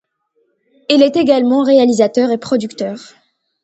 [0.89, 2.97] Il est également réalisateur et producteur.